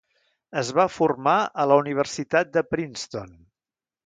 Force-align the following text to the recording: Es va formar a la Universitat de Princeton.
Es 0.61 0.71
va 0.79 0.85
formar 0.93 1.35
a 1.65 1.67
la 1.73 1.77
Universitat 1.83 2.51
de 2.57 2.65
Princeton. 2.73 3.31